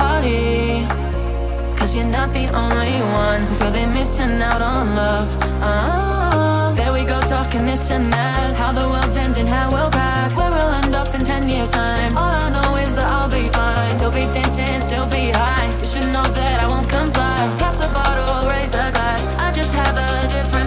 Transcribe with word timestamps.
party. 0.00 0.86
Cause 1.78 1.94
you're 1.96 2.12
not 2.18 2.28
the 2.32 2.46
only 2.62 2.96
one 3.24 3.40
who 3.46 3.54
feel 3.60 3.72
they're 3.76 3.94
missing 4.00 4.36
out 4.50 4.62
on 4.62 4.94
love. 5.02 5.30
Oh, 5.68 6.72
there 6.78 6.92
we 6.96 7.02
go, 7.12 7.18
talking 7.34 7.64
this 7.70 7.90
and 7.90 8.06
that. 8.12 8.56
How 8.60 8.72
the 8.80 8.86
world's 8.92 9.16
ending, 9.24 9.46
how 9.46 9.66
we'll 9.74 9.90
back. 9.90 10.30
Where 10.38 10.50
we'll 10.56 10.74
end 10.82 10.94
up 10.94 11.14
in 11.16 11.22
10 11.22 11.48
years' 11.48 11.72
time. 11.72 12.12
All 12.16 12.32
I 12.44 12.48
know 12.56 12.70
is 12.84 12.94
that 12.96 13.08
I'll 13.16 13.32
be 13.38 13.44
fine. 13.58 13.90
Still 13.98 14.14
be 14.20 14.24
dancing, 14.36 14.80
still 14.88 15.08
be 15.16 15.24
high. 15.40 15.68
You 15.80 15.86
should 15.92 16.08
know 16.14 16.26
that 16.38 16.56
I 16.64 16.66
won't 16.72 16.88
comply. 16.98 17.36
Pass 17.60 17.78
a 17.86 17.88
bottle, 17.98 18.48
raise 18.48 18.74
a 18.74 18.86
glass. 18.96 19.22
I 19.44 19.52
just 19.52 19.72
have 19.80 19.96
a 20.06 20.08
different. 20.34 20.59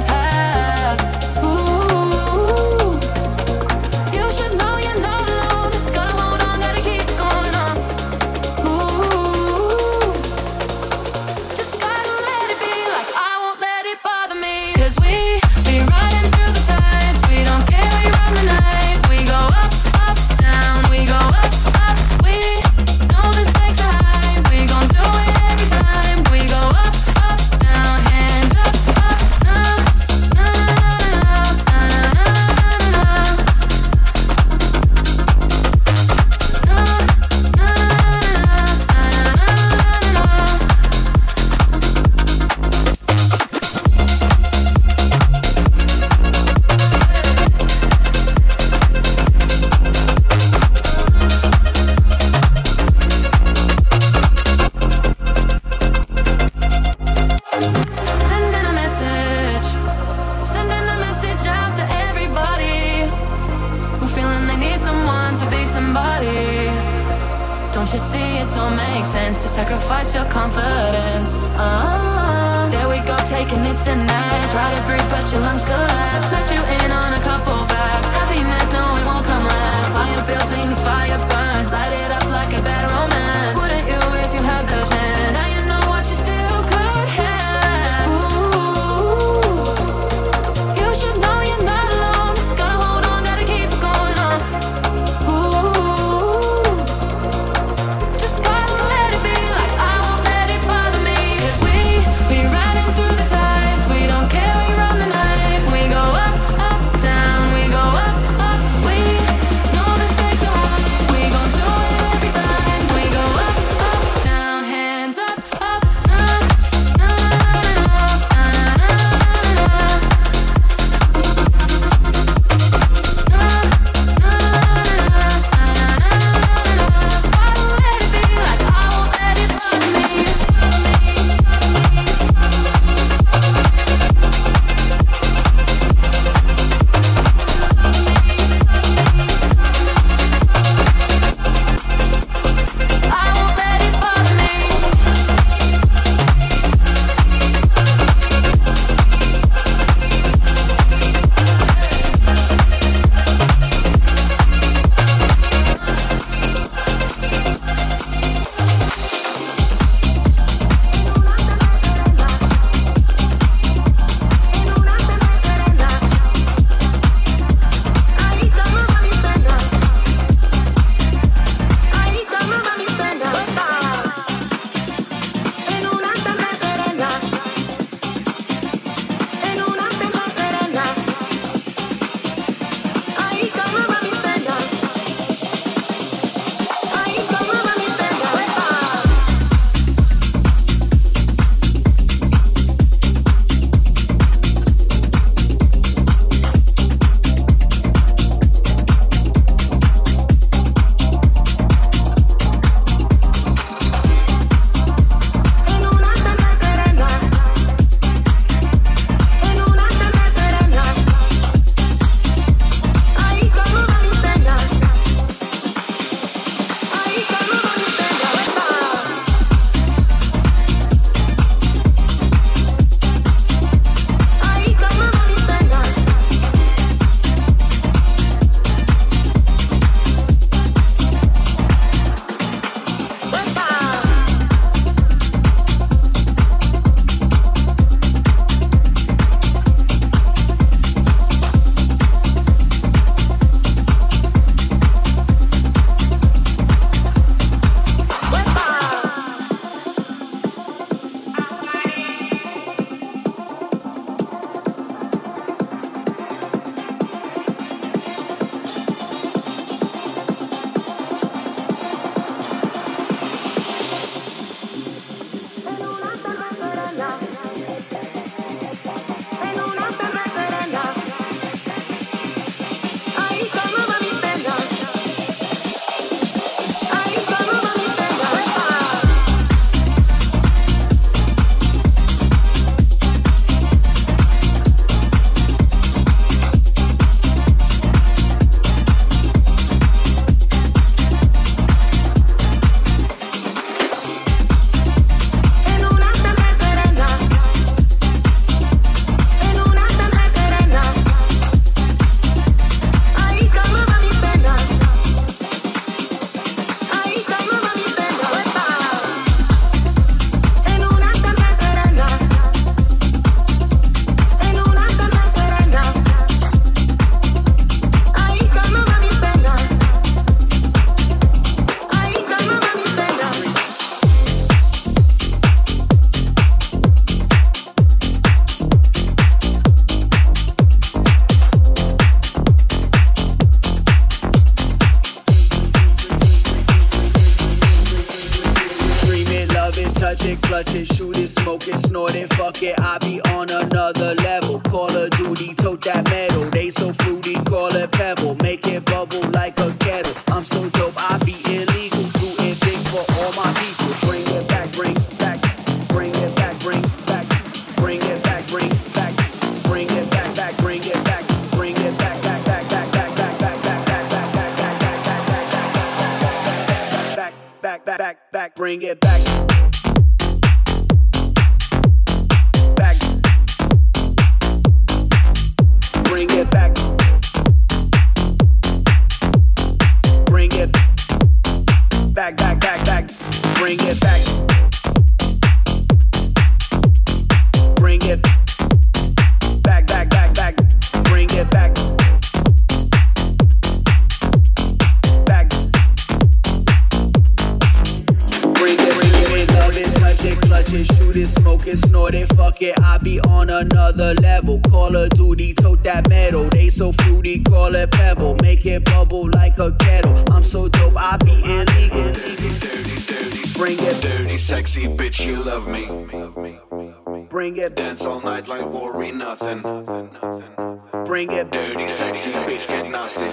that 421.44 421.52
dirty, 421.52 421.88
sexy 421.88 422.32
bitch 422.32 422.68
get 422.68 422.90
nasty. 422.90 423.28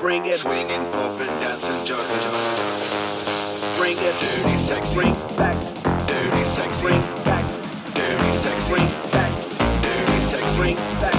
Bring 0.00 0.24
it, 0.26 0.34
swinging, 0.34 0.84
popping, 0.92 1.26
dancing, 1.40 1.84
juggling. 1.84 2.20
Bring 3.78 3.96
it, 3.98 4.14
dirty, 4.20 4.56
sexy, 4.56 4.94
bring 4.94 5.14
back, 5.36 5.56
dirty, 6.06 6.44
sexy, 6.44 6.86
bring 6.86 7.00
back, 7.24 7.44
dirty, 7.94 8.32
sexy, 8.32 8.72
bring 8.72 8.86
back, 9.10 9.30
dirty, 9.82 10.20
sexy, 10.20 10.58
bring 10.58 10.76
back, 11.00 11.18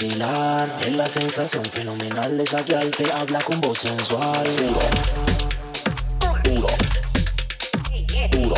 Es 0.00 0.94
la 0.94 1.06
sensación 1.06 1.64
fenomenal 1.64 2.36
de 2.36 2.44
esa 2.44 2.64
que 2.64 2.72
te 2.74 3.10
habla 3.10 3.40
con 3.40 3.60
voz 3.60 3.80
sensual. 3.80 4.46
Puro. 4.56 4.78
Puro. 6.44 6.68
Puro. 8.30 8.56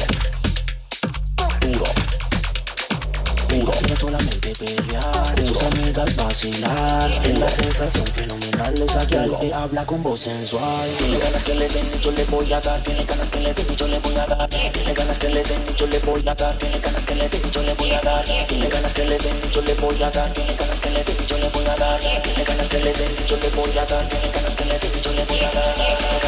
Puro. 3.49 3.73
Quiere 3.73 3.97
solamente 3.97 4.53
pelear, 4.55 5.35
con 5.35 5.47
sus 5.47 5.63
amigas 5.63 6.15
vacilar. 6.17 7.11
Es 7.25 7.39
la 7.39 7.49
sensación 7.49 8.07
fenomenal 8.09 8.75
de 8.75 8.85
esa 8.85 9.07
que 9.07 9.17
te 9.41 9.55
habla 9.55 9.87
con 9.87 10.03
voz 10.03 10.21
sensual. 10.21 10.91
Tiene 10.99 11.17
ganas 11.17 11.43
que 11.43 11.55
le 11.55 11.69
den 11.69 11.87
y 11.97 12.01
yo 12.01 12.11
le 12.11 12.25
voy 12.25 12.53
a 12.53 12.61
dar. 12.61 12.83
Tiene 12.83 13.05
ganas 13.07 13.31
que 13.31 13.41
le 13.41 13.55
den 13.55 13.67
y 13.73 13.77
yo 13.77 13.89
le 13.89 13.99
voy 14.01 14.15
a 14.17 14.27
dar. 14.27 14.47
Tiene 14.47 14.93
ganas 14.93 15.19
que 15.19 15.29
le 15.31 15.43
den 15.43 15.63
y 15.71 15.75
yo 15.75 15.87
le 15.87 15.99
voy 16.01 16.29
a 16.29 16.35
dar. 16.35 16.59
Tiene 16.59 16.81
ganas 16.81 17.05
que 17.07 17.15
le 17.15 17.29
den 17.31 17.41
y 17.47 17.51
yo 17.51 17.63
le 17.63 17.75
voy 17.75 17.93
a 17.93 18.01
dar. 18.03 18.25
Tiene 18.25 18.69
ganas 18.69 18.93
que 18.93 19.05
le 19.07 19.17
den 19.17 19.37
y 19.43 19.51
yo 19.51 19.63
le 19.63 19.75
voy 19.75 20.03
a 20.03 20.11
dar. 20.11 20.33
Tiene 20.35 20.55
ganas 20.55 20.80
yo 21.31 21.39
le 21.39 21.49
voy 21.51 21.65
a 21.67 21.77
dar. 21.77 22.01
Ganas 22.01 22.69
que 22.69 22.79
le 22.79 22.93
den 22.93 23.27
yo 23.27 23.37
le 23.37 23.49
voy 23.51 23.79
a 23.79 23.87
dar. 23.87 24.09
Tiene 24.09 24.31
ganas 24.35 24.55
que 24.55 24.65
le 24.65 24.79
den 24.79 25.01
yo 25.01 25.13
le 25.13 25.25
voy 25.25 25.41
a 25.41 25.51
dar. 25.53 26.20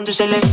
donde 0.00 0.14
se 0.14 0.26
le 0.26 0.49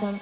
Don't 0.00 0.18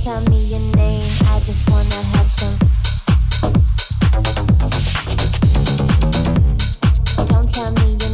tell 0.00 0.20
me 0.30 0.44
your 0.44 0.60
name, 0.76 1.02
I 1.26 1.40
just 1.40 1.68
wanna 1.68 2.02
have 2.14 2.28
some. 2.38 2.56
Don't 7.26 7.52
tell 7.52 7.72
me 7.72 7.96
your 7.98 8.09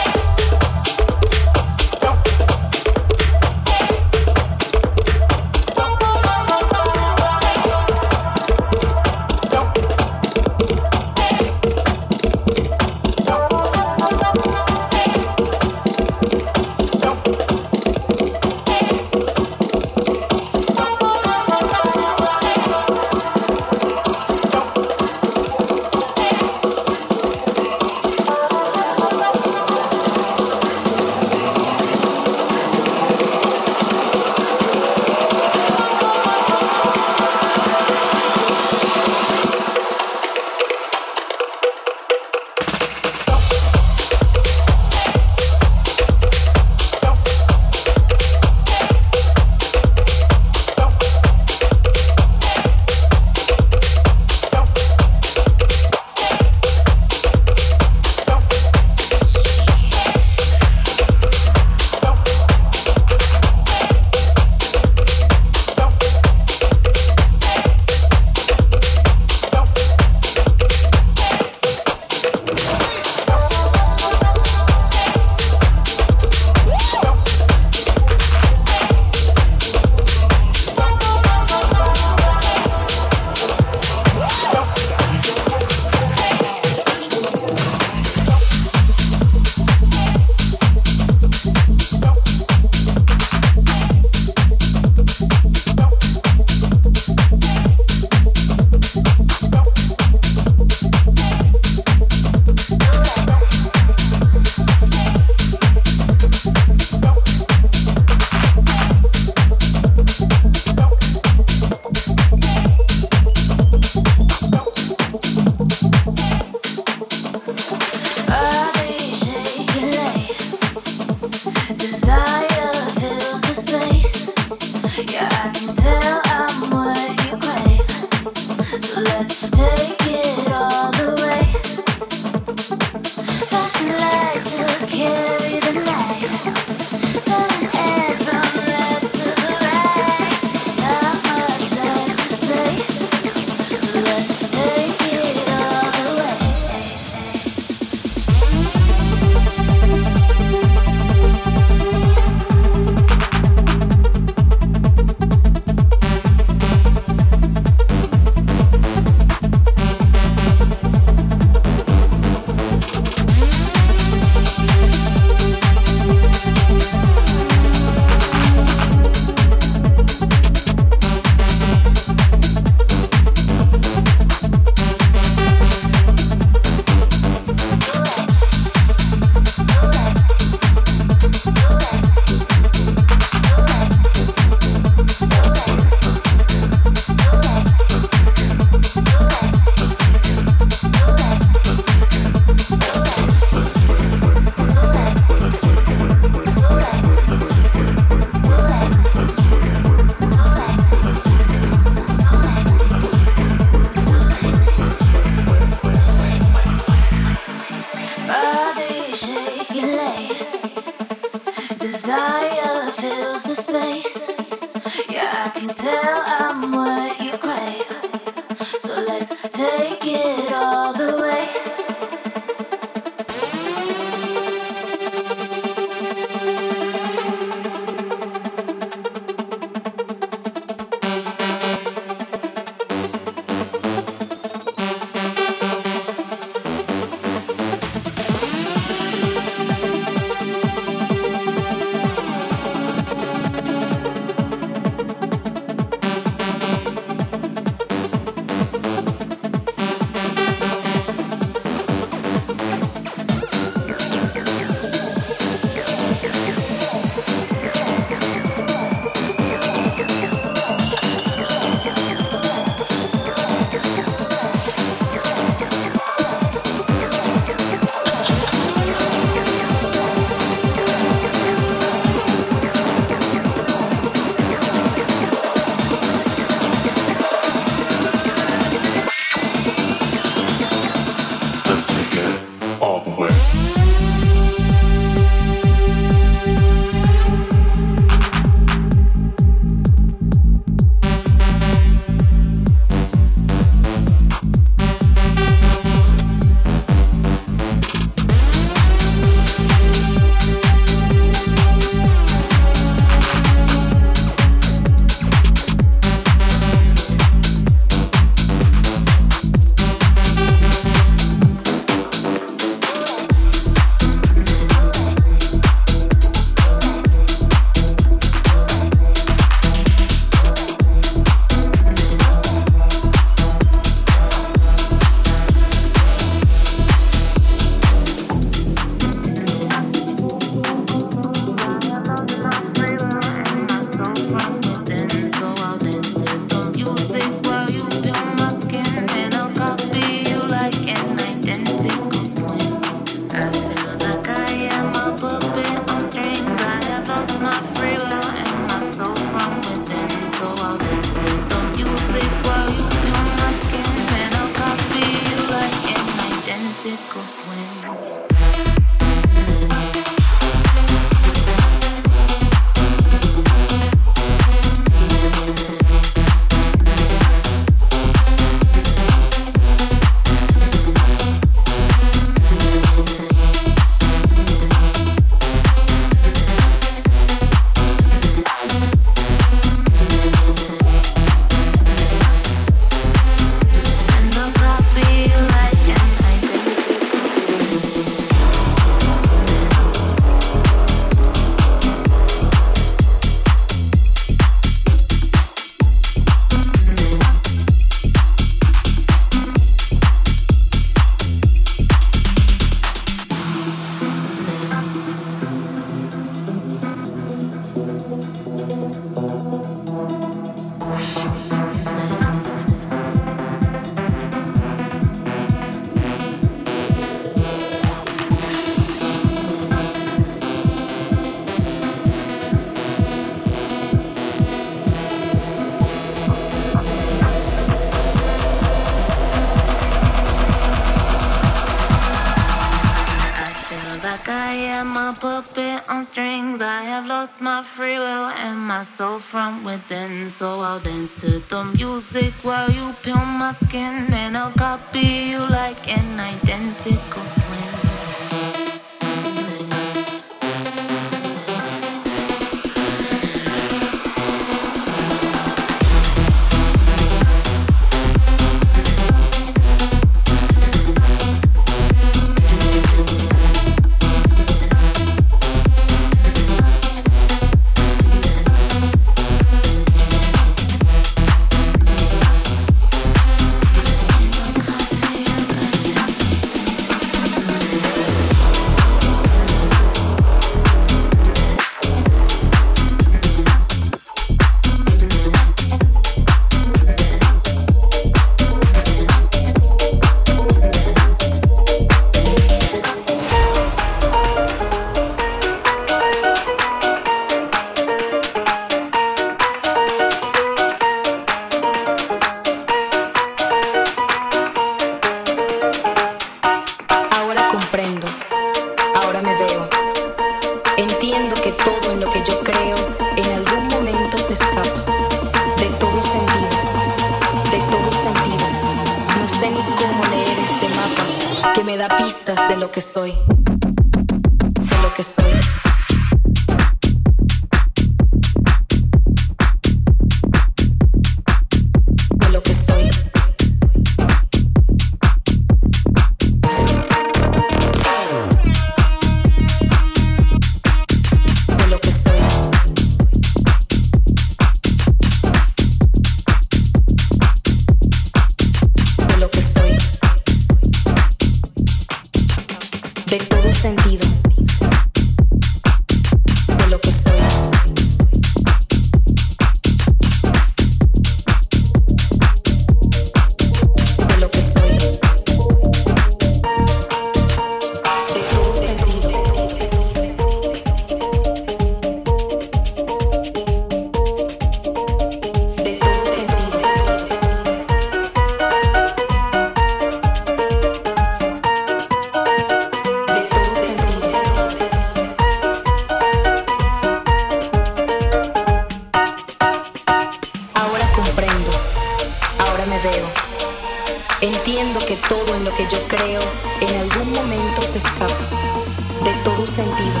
algún 596.90 597.12
momento 597.12 597.62
se 597.62 597.78
de 597.78 599.12
todo 599.24 599.46
sentido, 599.46 600.00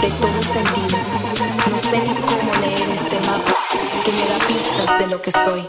de 0.00 0.10
todo 0.20 0.42
sentido. 0.42 0.98
No 1.70 1.78
sé 1.78 1.98
ni 1.98 2.14
cómo 2.14 2.52
leer 2.60 2.90
este 2.90 3.16
mapa 3.26 3.54
que 4.04 4.12
me 4.12 4.24
da 4.26 4.38
pistas 4.46 4.98
de 4.98 5.06
lo 5.08 5.22
que 5.22 5.30
soy, 5.32 5.68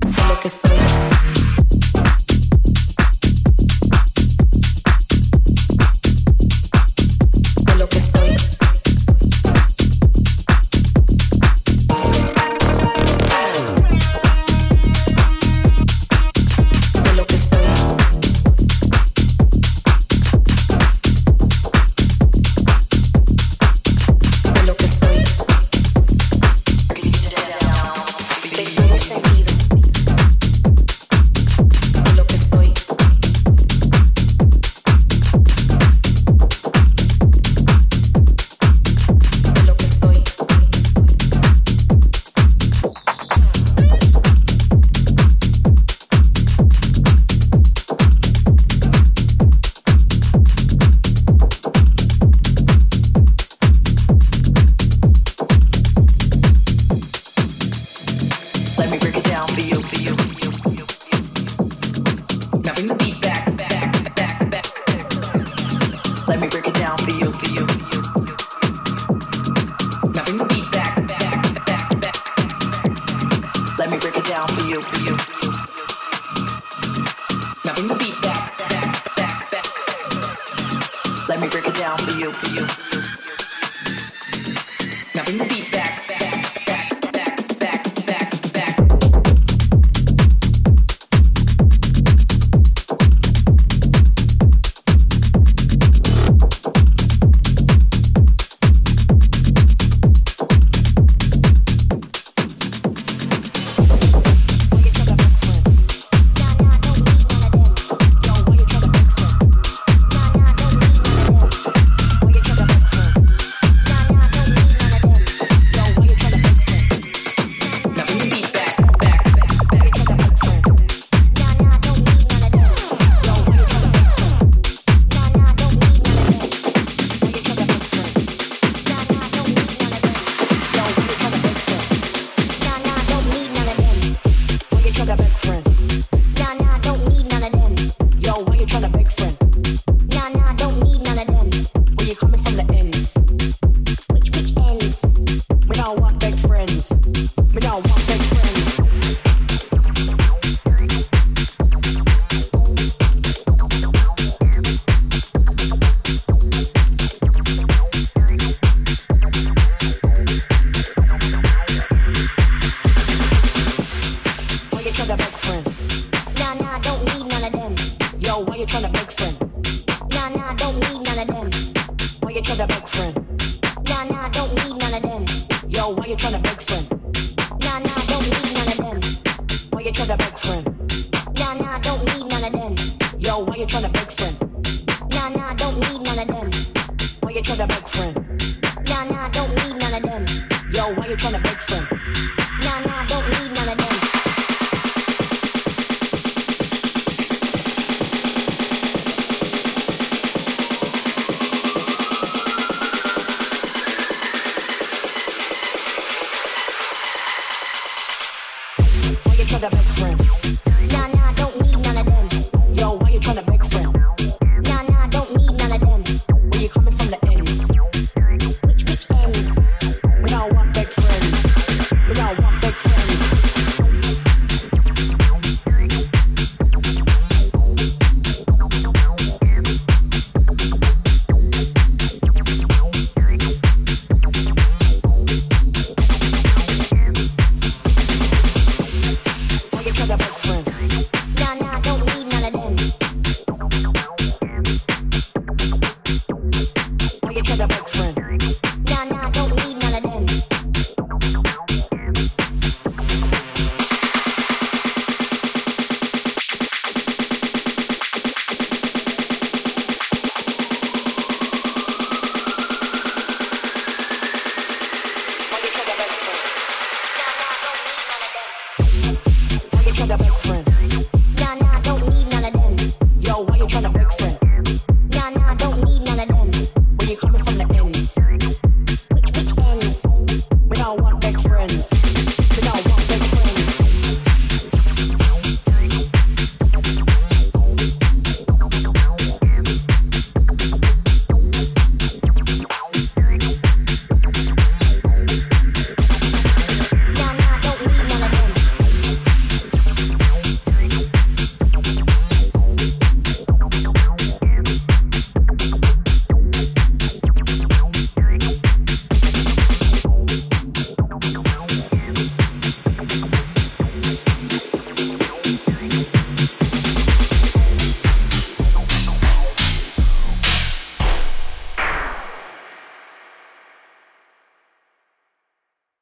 de 0.00 0.28
lo 0.28 0.40
que 0.40 0.48
soy. 0.48 0.83